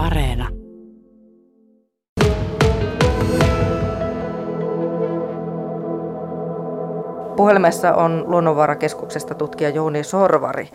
Areena. 0.00 0.48
Puhelimessa 7.36 7.94
on 7.94 8.24
Luonnonvarakeskuksesta 8.26 9.34
tutkija 9.34 9.70
Jouni 9.70 10.04
Sorvari. 10.04 10.68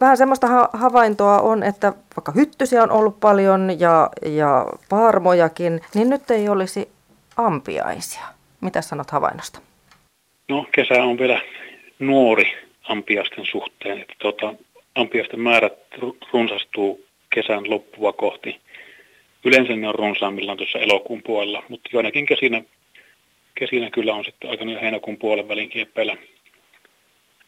Vähän 0.00 0.16
semmoista 0.16 0.46
havaintoa 0.72 1.40
on, 1.40 1.62
että 1.62 1.92
vaikka 2.16 2.32
hyttysiä 2.32 2.82
on 2.82 2.90
ollut 2.90 3.20
paljon 3.20 3.80
ja, 3.80 4.10
ja 4.26 4.66
paarmojakin, 4.88 5.80
niin 5.94 6.10
nyt 6.10 6.30
ei 6.30 6.48
olisi 6.48 6.88
ampiaisia. 7.36 8.24
Mitä 8.60 8.82
sanot 8.82 9.10
havainnosta? 9.10 9.60
No 10.48 10.66
kesä 10.74 10.94
on 10.94 11.18
vielä 11.18 11.40
nuori 11.98 12.52
ampiasten 12.82 13.46
suhteen. 13.46 14.00
Että 14.00 14.14
tota, 14.18 14.54
ampiasten 14.94 15.40
määrät 15.40 15.72
runsastuu 16.32 17.04
kesän 17.34 17.70
loppua 17.70 18.12
kohti. 18.12 18.60
Yleensä 19.44 19.76
ne 19.76 19.88
on 19.88 19.94
runsaammillaan 19.94 20.58
tuossa 20.58 20.78
elokuun 20.78 21.22
puolella, 21.22 21.62
mutta 21.68 21.90
joinakin 21.92 22.26
kesinä, 22.26 22.62
kesinä 23.54 23.90
kyllä 23.90 24.14
on 24.14 24.24
sitten 24.24 24.50
aikana 24.50 24.72
jo 24.72 24.80
heinäkuun 24.80 25.16
puolen 25.16 25.48
välin 25.48 25.68
kieppeillä 25.68 26.16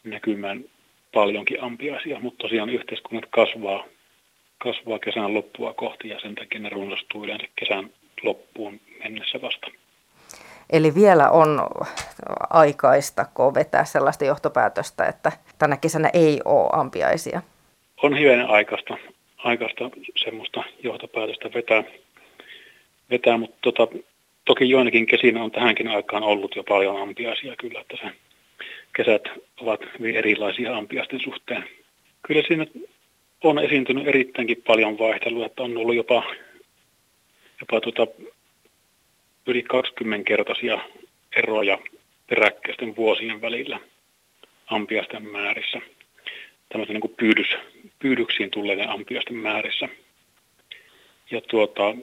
näkymään 0.03 0.65
paljonkin 1.13 1.63
ampiaisia, 1.63 2.19
mutta 2.19 2.41
tosiaan 2.41 2.69
yhteiskunnat 2.69 3.25
kasvaa, 3.29 3.83
kasvaa 4.57 4.99
kesän 4.99 5.33
loppua 5.33 5.73
kohti 5.73 6.09
ja 6.09 6.19
sen 6.19 6.35
takia 6.35 6.59
ne 6.59 6.69
runsastuu 6.69 7.23
yleensä 7.23 7.47
kesän 7.55 7.89
loppuun 8.23 8.79
mennessä 9.03 9.41
vasta. 9.41 9.67
Eli 10.69 10.95
vielä 10.95 11.29
on 11.29 11.67
aikaista 12.49 13.25
vetää 13.55 13.85
sellaista 13.85 14.25
johtopäätöstä, 14.25 15.05
että 15.05 15.31
tänä 15.59 15.77
kesänä 15.77 16.09
ei 16.13 16.39
ole 16.45 16.69
ampiaisia? 16.73 17.41
On 18.03 18.19
hyvin 18.19 18.41
aikaista, 18.41 18.97
aikaista 19.45 19.89
semmoista 20.17 20.63
johtopäätöstä 20.83 21.53
vetää, 21.53 21.83
vetää 23.09 23.37
mutta 23.37 23.57
tota, 23.61 23.87
toki 24.45 24.69
joinakin 24.69 25.05
kesinä 25.05 25.43
on 25.43 25.51
tähänkin 25.51 25.87
aikaan 25.87 26.23
ollut 26.23 26.55
jo 26.55 26.63
paljon 26.63 27.01
ampiaisia 27.01 27.55
kyllä, 27.55 27.81
että 27.81 27.97
se 27.97 28.11
kesät 28.95 29.23
ovat 29.61 29.81
hyvin 29.99 30.15
erilaisia 30.15 30.77
ampiasten 30.77 31.19
suhteen. 31.19 31.63
Kyllä 32.27 32.41
siinä 32.47 32.65
on 33.43 33.59
esiintynyt 33.59 34.07
erittäinkin 34.07 34.63
paljon 34.67 34.97
vaihtelua, 34.99 35.45
että 35.45 35.63
on 35.63 35.77
ollut 35.77 35.95
jopa, 35.95 36.23
jopa 37.61 37.81
tota, 37.81 38.07
yli 39.47 39.63
20-kertaisia 39.73 40.79
eroja 41.35 41.79
peräkkäisten 42.29 42.95
vuosien 42.95 43.41
välillä 43.41 43.79
ampiasten 44.67 45.31
määrissä, 45.31 45.81
tämmöisen 46.75 46.93
niin 46.93 47.01
kuin 47.01 47.15
pyydys, 47.17 47.47
pyydyksiin 47.99 48.51
tulleiden 48.51 48.89
ampiasten 48.89 49.35
määrissä. 49.35 49.89
Ja 51.31 51.41
tuota, 51.41 51.95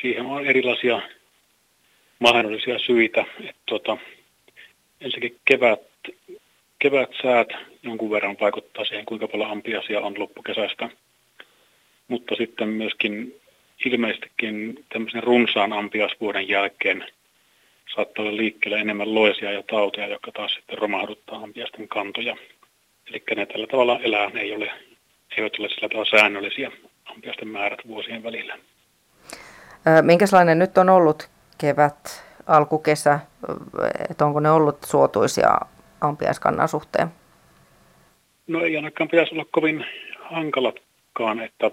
siihen 0.00 0.26
on 0.26 0.46
erilaisia 0.46 1.02
mahdollisia 2.18 2.78
syitä. 2.78 3.24
Että 3.40 3.62
tuota, 3.66 3.96
ensinnäkin 5.00 5.40
kevät, 5.44 5.80
kevät 6.78 7.10
säät 7.22 7.48
jonkun 7.82 8.10
verran 8.10 8.36
vaikuttaa 8.40 8.84
siihen, 8.84 9.06
kuinka 9.06 9.28
paljon 9.28 9.50
ampiasia 9.50 10.00
on 10.00 10.18
loppukesästä. 10.18 10.88
Mutta 12.08 12.34
sitten 12.34 12.68
myöskin 12.68 13.40
ilmeisestikin 13.86 14.84
tämmöisen 14.88 15.22
runsaan 15.22 15.72
ampiasvuoden 15.72 16.48
jälkeen 16.48 17.06
saattaa 17.94 18.24
olla 18.24 18.36
liikkeellä 18.36 18.78
enemmän 18.78 19.14
loisia 19.14 19.52
ja 19.52 19.62
tauteja, 19.62 20.08
jotka 20.08 20.32
taas 20.32 20.54
sitten 20.54 20.78
romahduttaa 20.78 21.42
ampiasten 21.42 21.88
kantoja. 21.88 22.36
Eli 23.10 23.22
ne 23.36 23.46
tällä 23.46 23.66
tavalla 23.66 24.00
elää, 24.00 24.30
ne 24.30 24.40
ei 24.40 24.54
ole, 24.54 24.70
eivät 25.36 25.58
ole 25.58 25.68
sillä 25.68 25.88
tavalla 25.88 26.10
säännöllisiä 26.10 26.72
ampiasten 27.04 27.48
määrät 27.48 27.78
vuosien 27.88 28.22
välillä. 28.22 28.58
Minkälainen 30.02 30.58
nyt 30.58 30.78
on 30.78 30.88
ollut 30.88 31.28
kevät, 31.58 32.26
alkukesä, 32.46 33.20
että 34.10 34.24
onko 34.24 34.40
ne 34.40 34.50
ollut 34.50 34.78
suotuisia 34.84 35.58
ampiaiskannan 36.00 36.68
suhteen? 36.68 37.08
No 38.46 38.60
ei 38.64 38.76
ainakaan 38.76 39.08
pitäisi 39.08 39.34
olla 39.34 39.46
kovin 39.50 39.86
hankalatkaan, 40.20 41.40
että, 41.40 41.66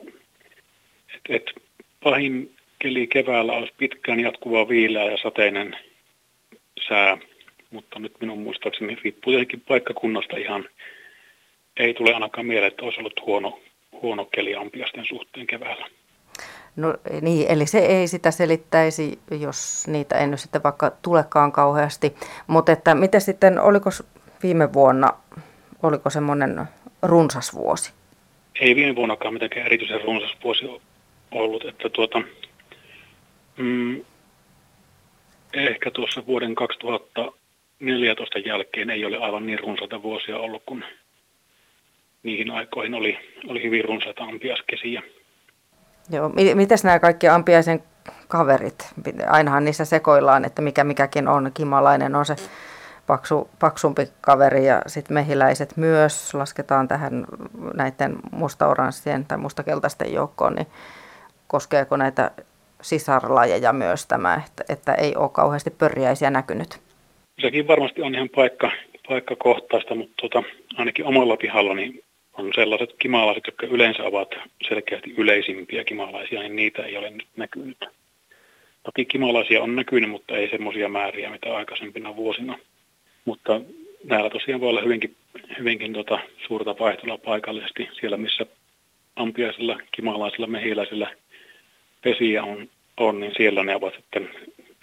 että, 1.16 1.30
että 1.30 1.52
pahin 2.04 2.56
keli 2.80 3.08
keväällä 3.08 3.54
olisi 3.54 3.74
pitkään 3.78 4.20
jatkuva 4.20 4.68
viileä 4.70 5.12
ja 5.12 5.18
sateinen 5.18 5.78
sää, 6.88 7.18
mutta 7.72 8.00
nyt 8.00 8.14
minun 8.20 8.40
muistaakseni 8.40 8.98
riippuu 9.04 9.34
tietenkin 9.34 9.64
paikkakunnasta 9.68 10.38
ihan, 10.38 10.66
ei 11.78 11.94
tule 11.94 12.14
ainakaan 12.14 12.46
mieleen, 12.46 12.72
että 12.72 12.86
olisi 12.86 13.00
ollut 13.00 13.22
huono, 13.26 13.60
huono 14.02 14.26
keli 14.26 14.56
ampiasten 14.56 15.06
suhteen 15.06 15.48
keväällä. 15.48 15.88
No 16.76 16.96
niin, 17.22 17.46
eli 17.50 17.66
se 17.66 17.80
ei 17.80 18.08
sitä 18.08 18.32
selittäisi, 18.32 19.20
jos 19.40 19.88
niitä 19.88 20.18
ei 20.18 20.28
nyt 20.28 20.40
sitten 20.40 20.64
vaikka 20.64 20.92
tulekaan 21.02 21.52
kauheasti. 21.52 22.14
Mutta 22.48 22.72
että 22.72 22.96
miten 22.96 23.22
sitten, 23.22 23.60
oliko 23.60 23.90
viime 24.44 24.74
vuonna, 24.74 25.14
oliko 25.84 26.10
semmoinen 26.10 26.66
runsas 27.02 27.56
vuosi? 27.56 27.94
Ei 28.60 28.76
viime 28.76 28.96
vuonnakaan 28.96 29.34
mitenkään 29.34 29.66
erityisen 29.66 30.02
runsas 30.02 30.38
vuosi 30.44 30.66
ollut, 31.32 31.66
että 31.66 31.90
tuota, 31.90 32.22
mm, 33.58 34.02
ehkä 35.54 35.92
tuossa 35.92 36.26
vuoden 36.26 36.56
2014 36.56 38.40
jälkeen 38.40 38.90
ei 38.90 39.06
ole 39.06 39.18
aivan 39.18 39.46
niin 39.46 39.60
runsaita 39.60 40.04
vuosia 40.04 40.38
ollut, 40.38 40.64
kun 40.66 40.84
niihin 42.24 42.52
aikoihin 42.52 42.94
oli, 42.94 43.18
oli 43.48 43.64
hyvin 43.64 43.86
runsaita 43.86 44.24
ampiaskesiä. 44.24 45.02
Joo, 46.10 46.32
mitäs 46.56 46.84
nämä 46.84 47.00
kaikki 47.00 47.28
ampiaisen 47.28 47.84
kaverit? 48.28 48.94
Ainahan 49.28 49.66
niissä 49.66 49.86
sekoillaan, 49.86 50.46
että 50.46 50.62
mikä 50.62 50.84
mikäkin 50.84 51.28
on. 51.28 51.52
Kimalainen 51.54 52.16
on 52.16 52.26
se 52.26 52.36
paksu, 53.08 53.50
paksumpi 53.60 54.08
kaveri 54.22 54.66
ja 54.66 54.82
sitten 54.88 55.14
mehiläiset 55.14 55.78
myös 55.78 56.34
lasketaan 56.34 56.88
tähän 56.88 57.26
näiden 57.74 58.16
musta-oranssien 58.32 59.26
tai 59.26 59.38
mustakeltaisten 59.38 60.14
joukkoon, 60.14 60.56
niin 60.56 60.68
koskeeko 61.48 61.98
näitä 61.98 62.32
sisarlajeja 62.82 63.74
myös 63.74 64.06
tämä, 64.08 64.42
että, 64.48 64.64
että 64.70 64.94
ei 64.94 65.16
ole 65.16 65.30
kauheasti 65.30 65.70
pörjäisiä 65.70 66.30
näkynyt? 66.30 66.80
Sekin 67.42 67.68
varmasti 67.68 68.02
on 68.02 68.16
ihan 68.16 68.30
paikka, 68.36 68.72
paikkakohtaista, 69.08 69.96
mutta 69.96 70.14
tuota, 70.20 70.44
ainakin 70.78 71.06
omalla 71.06 71.38
pihalla 71.38 71.74
niin 71.74 72.04
on 72.38 72.52
sellaiset 72.56 72.96
kimalaiset, 73.00 73.44
jotka 73.48 73.66
yleensä 73.66 74.04
ovat 74.04 74.36
selkeästi 74.68 75.14
yleisimpiä 75.18 75.84
kimalaisia, 75.84 76.40
niin 76.40 76.56
niitä 76.56 76.84
ei 76.84 76.98
ole 76.98 77.10
nyt 77.10 77.28
näkynyt. 77.36 77.86
Toki 78.84 79.06
kimalaisia 79.06 79.64
on 79.64 79.76
näkynyt, 79.76 80.10
mutta 80.10 80.38
ei 80.38 80.50
semmoisia 80.50 80.90
määriä, 80.90 81.30
mitä 81.30 81.56
aikaisempina 81.56 82.16
vuosina. 82.16 82.58
Mutta 83.26 83.62
näillä 84.04 84.30
tosiaan 84.30 84.62
voi 84.62 84.70
olla 84.70 84.82
hyvinkin, 84.82 85.16
hyvinkin 85.60 85.94
tota, 85.94 86.20
suurta 86.48 86.76
vaihtelua 86.80 87.18
paikallisesti 87.18 87.90
siellä, 88.00 88.18
missä 88.18 88.46
ampiaisilla, 89.16 89.80
kimalaisilla, 89.92 90.48
mehiläisillä 90.48 91.16
pesiä 92.02 92.44
on, 92.44 92.70
on, 92.98 93.20
niin 93.20 93.32
siellä 93.38 93.64
ne 93.64 93.76
ovat 93.76 93.94
sitten 93.94 94.30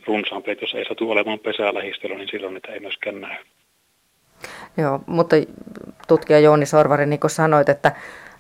runsaampia. 0.07 0.55
Jos 0.61 0.75
ei 0.75 0.85
satu 0.85 1.11
olemaan 1.11 1.39
pesää 1.39 1.75
lähistöllä, 1.75 2.17
niin 2.17 2.29
silloin 2.31 2.55
niitä 2.55 2.73
ei 2.73 2.81
myöskään 2.81 3.21
näy. 3.21 3.37
Joo, 4.77 5.01
mutta 5.07 5.37
tutkija 6.11 6.39
Jouni 6.39 6.67
Sorvari, 6.67 7.07
niin 7.07 7.21
kuin 7.21 7.31
sanoit, 7.31 7.69
että, 7.69 7.93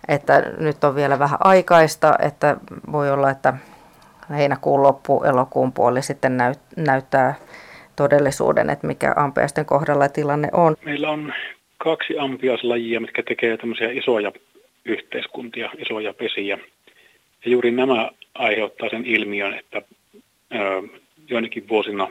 että 0.08 0.42
nyt 0.58 0.84
on 0.84 0.94
vielä 0.94 1.18
vähän 1.18 1.38
aikaista, 1.44 2.14
että 2.22 2.56
voi 2.92 3.10
olla, 3.10 3.30
että 3.30 3.54
heinäkuun 4.30 4.82
loppu, 4.82 5.22
elokuun 5.22 5.72
puoli 5.72 6.02
sitten 6.02 6.36
näyt, 6.36 6.58
näyttää 6.76 7.34
todellisuuden, 7.96 8.70
että 8.70 8.86
mikä 8.86 9.14
ampiaisten 9.16 9.66
kohdalla 9.66 10.08
tilanne 10.08 10.48
on. 10.52 10.76
Meillä 10.84 11.10
on 11.10 11.34
kaksi 11.78 12.18
ampiaislajia, 12.18 13.00
mitkä 13.00 13.22
tekee 13.22 13.56
tämmöisiä 13.56 13.90
isoja 13.90 14.32
yhteiskuntia, 14.84 15.70
isoja 15.78 16.14
pesiä. 16.14 16.58
Ja 17.44 17.50
juuri 17.50 17.70
nämä 17.70 18.10
aiheuttaa 18.34 18.88
sen 18.88 19.04
ilmiön, 19.06 19.54
että 19.54 19.82
ö, 20.54 20.82
joinakin 21.28 21.68
vuosina 21.68 22.08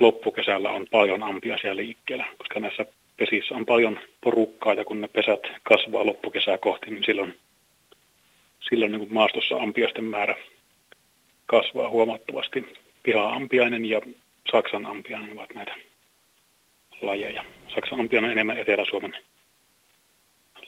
loppukesällä 0.00 0.70
on 0.70 0.86
paljon 0.90 1.22
ampiaisia 1.22 1.76
liikkeellä, 1.76 2.24
koska 2.38 2.60
näissä 2.60 2.86
pesissä 3.20 3.54
on 3.54 3.66
paljon 3.66 4.00
porukkaa 4.24 4.74
ja 4.74 4.84
kun 4.84 5.00
ne 5.00 5.08
pesät 5.08 5.40
kasvaa 5.62 6.06
loppukesää 6.06 6.58
kohti, 6.58 6.90
niin 6.90 7.04
silloin, 7.04 7.38
silloin 8.68 8.92
niin 8.92 9.14
maastossa 9.14 9.56
ampiaisten 9.56 10.04
määrä 10.04 10.36
kasvaa 11.46 11.90
huomattavasti. 11.90 12.74
Piha-ampiainen 13.02 13.84
ja 13.84 14.00
Saksan 14.52 14.86
ampiainen 14.86 15.32
ovat 15.32 15.54
näitä 15.54 15.74
lajeja. 17.02 17.44
Saksan 17.74 18.00
ampiainen 18.00 18.28
on 18.28 18.32
enemmän 18.32 18.58
Etelä-Suomen 18.58 19.16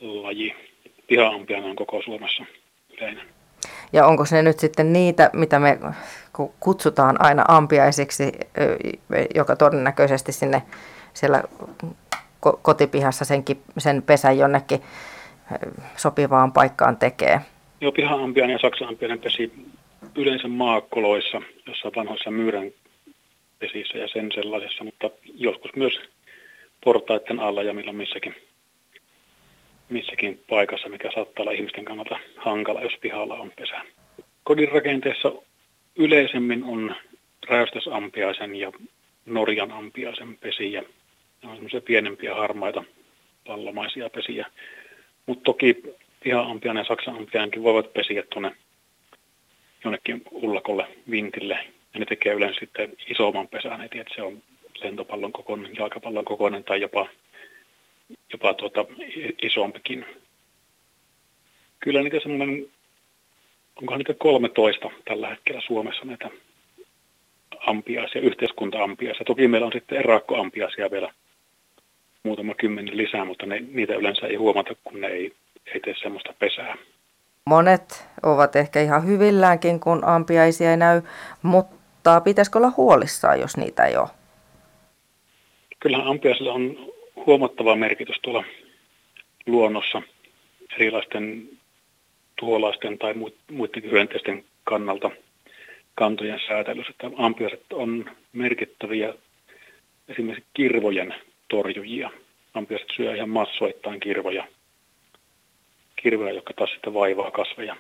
laji. 0.00 0.54
Piha-ampiainen 1.06 1.70
on 1.70 1.76
koko 1.76 2.02
Suomessa 2.02 2.44
yleinen. 2.98 3.26
Ja 3.92 4.06
onko 4.06 4.24
se 4.24 4.42
nyt 4.42 4.58
sitten 4.58 4.92
niitä, 4.92 5.30
mitä 5.32 5.58
me 5.58 5.78
kutsutaan 6.60 7.16
aina 7.20 7.44
ampiaisiksi, 7.48 8.32
joka 9.34 9.56
todennäköisesti 9.56 10.32
sinne 10.32 10.62
siellä 11.14 11.42
kotipihassa 12.62 13.24
senkin, 13.24 13.62
sen 13.78 14.02
pesän 14.02 14.38
jonnekin 14.38 14.82
sopivaan 15.96 16.52
paikkaan 16.52 16.96
tekee? 16.96 17.40
Joo, 17.80 17.92
piha-ampiainen 17.92 18.54
ja 18.54 18.58
saksa-ampiainen 18.58 19.18
pesi 19.18 19.52
yleensä 20.16 20.48
maakoloissa, 20.48 21.42
jossa 21.66 21.90
vanhoissa 21.96 22.30
myyrän 22.30 22.70
pesissä 23.58 23.98
ja 23.98 24.08
sen 24.08 24.32
sellaisessa, 24.34 24.84
mutta 24.84 25.10
joskus 25.34 25.76
myös 25.76 26.00
portaiden 26.84 27.40
alla 27.40 27.62
ja 27.62 27.74
milloin 27.74 27.96
missäkin, 27.96 28.34
missäkin 29.88 30.40
paikassa, 30.48 30.88
mikä 30.88 31.10
saattaa 31.14 31.42
olla 31.42 31.52
ihmisten 31.52 31.84
kannalta 31.84 32.18
hankala, 32.36 32.82
jos 32.82 32.96
pihalla 33.00 33.34
on 33.34 33.52
pesä. 33.56 33.80
Kodin 34.44 34.72
rakenteessa 34.72 35.32
yleisemmin 35.96 36.64
on 36.64 36.94
räystäsampiaisen 37.48 38.56
ja 38.56 38.72
Norjan 39.26 39.72
ampiaisen 39.72 40.38
pesiä. 40.38 40.82
Ne 41.42 41.48
on 41.48 41.54
semmoisia 41.54 41.80
pienempiä 41.80 42.34
harmaita 42.34 42.84
pallomaisia 43.46 44.10
pesiä. 44.10 44.46
Mutta 45.26 45.44
toki 45.44 45.82
piha-ampiainen 46.24 46.80
ja 46.80 46.88
saksa-ampiainenkin 46.88 47.62
voivat 47.62 47.92
pesiä 47.92 48.22
tuonne 48.32 48.56
jonnekin 49.84 50.22
ullakolle, 50.30 50.86
vintille. 51.10 51.58
Ja 51.94 52.00
ne 52.00 52.06
tekee 52.06 52.34
yleensä 52.34 52.60
sitten 52.60 52.92
isomman 53.10 53.48
pesän, 53.48 53.84
että 53.84 54.14
se 54.14 54.22
on 54.22 54.42
lentopallon 54.82 55.32
kokoinen, 55.32 55.76
jalkapallon 55.76 56.24
kokoinen 56.24 56.64
tai 56.64 56.80
jopa, 56.80 57.08
jopa 58.32 58.54
tuota, 58.54 58.84
isompikin. 59.42 60.06
Kyllä 61.80 62.02
niitä 62.02 62.20
semmoinen, 62.20 62.66
onkohan 63.76 63.98
niitä 63.98 64.14
13 64.14 64.90
tällä 65.04 65.28
hetkellä 65.28 65.60
Suomessa 65.66 66.04
näitä 66.04 66.30
ampiaisia, 67.66 68.20
yhteiskunta-ampiaisia. 68.20 69.24
Toki 69.24 69.48
meillä 69.48 69.66
on 69.66 69.72
sitten 69.72 69.98
erakkoampiaisia 69.98 70.90
vielä 70.90 71.12
muutama 72.24 72.54
kymmenen 72.54 72.96
lisää, 72.96 73.24
mutta 73.24 73.46
ne, 73.46 73.60
niitä 73.72 73.94
yleensä 73.94 74.26
ei 74.26 74.36
huomata, 74.36 74.74
kun 74.84 75.00
ne 75.00 75.06
ei, 75.06 75.32
ei 75.74 75.80
tee 75.80 75.94
semmoista 76.02 76.34
pesää. 76.38 76.76
Monet 77.46 78.08
ovat 78.22 78.56
ehkä 78.56 78.80
ihan 78.80 79.06
hyvilläänkin, 79.06 79.80
kun 79.80 80.04
ampiaisia 80.04 80.70
ei 80.70 80.76
näy, 80.76 81.02
mutta 81.42 82.20
pitäisikö 82.20 82.58
olla 82.58 82.72
huolissaan, 82.76 83.40
jos 83.40 83.56
niitä 83.56 83.84
ei 83.84 83.96
ole? 83.96 84.08
Kyllähän 85.80 86.06
ampiaisilla 86.06 86.52
on 86.52 86.92
huomattava 87.26 87.76
merkitys 87.76 88.16
tuolla 88.22 88.44
luonnossa 89.46 90.02
erilaisten 90.76 91.48
tuholaisten 92.36 92.98
tai 92.98 93.14
muiden 93.50 93.90
hyönteisten 93.90 94.44
kannalta 94.64 95.10
kantojen 95.94 96.40
säätelyssä. 96.48 96.92
Ampiaiset 97.16 97.72
on 97.72 98.10
merkittäviä 98.32 99.14
esimerkiksi 100.08 100.50
kirvojen 100.54 101.14
torjujia. 101.52 102.10
Ampiaiset 102.54 102.88
syö 102.96 103.14
ihan 103.14 103.28
massoittain 103.28 104.00
kirvoja, 104.00 104.44
kirvoja, 105.96 106.32
jotka 106.32 106.52
taas 106.52 106.70
sitten 106.70 106.94
vaivaa 106.94 107.30
kasveja. 107.30 107.76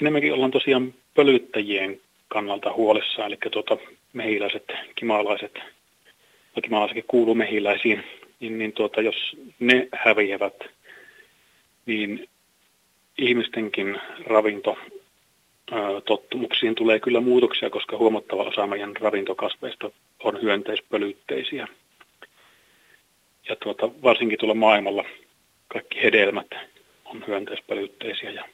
Enemmänkin 0.00 0.32
ollaan 0.32 0.50
tosiaan 0.50 0.94
pölyttäjien 1.14 2.00
kannalta 2.28 2.72
huolissa, 2.72 3.26
eli 3.26 3.36
tuota, 3.52 3.76
mehiläiset, 4.12 4.64
kimalaiset, 4.94 5.54
no 6.56 6.62
kimalaisetkin 6.62 7.04
kuuluu 7.08 7.34
mehiläisiin, 7.34 8.04
niin, 8.40 8.58
niin 8.58 8.72
tuota, 8.72 9.00
jos 9.00 9.36
ne 9.58 9.88
häviävät, 9.92 10.56
niin 11.86 12.28
ihmistenkin 13.18 14.00
ravinto 14.26 14.78
tottumuksiin 16.04 16.74
tulee 16.74 17.00
kyllä 17.00 17.20
muutoksia, 17.20 17.70
koska 17.70 17.96
huomattava 17.96 18.42
osa 18.42 18.66
meidän 18.66 18.96
ravintokasveista 18.96 19.90
on 20.24 20.42
hyönteispölytteisiä. 20.42 21.68
Ja 23.50 23.56
tuota, 23.56 23.90
varsinkin 24.02 24.38
tuolla 24.38 24.54
maailmalla 24.54 25.04
kaikki 25.68 26.02
hedelmät 26.02 26.46
on 27.04 27.24
hyönteispölytteisiä 27.26 28.30
ja 28.30 28.44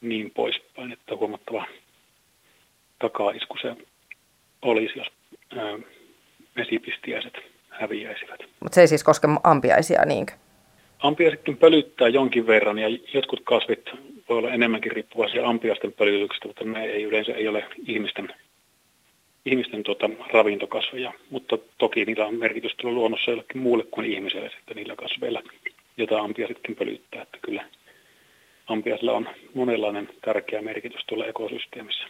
niin 0.00 0.30
poispäin, 0.30 0.92
että 0.92 1.16
huomattava 1.16 1.64
takaisku 2.98 3.56
se 3.62 3.76
olisi, 4.62 4.98
jos 4.98 5.06
ää, 5.56 5.78
vesipistiäiset 6.56 7.34
häviäisivät. 7.68 8.40
Mutta 8.60 8.74
se 8.74 8.80
ei 8.80 8.88
siis 8.88 9.04
koske 9.04 9.28
ampiaisia 9.44 10.04
niinkö? 10.04 10.32
Ampiaisetkin 10.98 11.56
pölyttää 11.56 12.08
jonkin 12.08 12.46
verran 12.46 12.78
ja 12.78 12.88
jotkut 13.14 13.40
kasvit 13.44 13.90
voi 14.28 14.38
olla 14.38 14.50
enemmänkin 14.50 14.92
riippuvaisia 14.92 15.48
ampiaisten 15.48 15.92
pölytyksestä, 15.92 16.48
mutta 16.48 16.64
ne 16.64 16.84
ei 16.84 17.02
yleensä 17.02 17.32
ei 17.32 17.48
ole 17.48 17.64
ihmisten, 17.86 18.34
ihmisten 19.48 19.82
tuota, 19.82 20.10
ravintokasveja. 20.32 21.12
Mutta 21.30 21.58
toki 21.78 22.04
niillä 22.04 22.26
on 22.26 22.34
merkitys 22.34 22.74
tuolla 22.76 22.98
luonnossa 22.98 23.30
jollekin 23.30 23.62
muulle 23.62 23.84
kuin 23.90 24.12
ihmiselle 24.12 24.50
sitten 24.50 24.76
niillä 24.76 24.96
kasveilla, 24.96 25.42
jota 25.96 26.18
ampiaisetkin 26.18 26.76
pölyttää. 26.76 27.22
Että 27.22 27.38
kyllä 27.42 27.64
ampiaisilla 28.66 29.12
on 29.12 29.28
monenlainen 29.54 30.08
tärkeä 30.20 30.62
merkitys 30.62 31.04
tuolla 31.06 31.26
ekosysteemissä. 31.26 32.08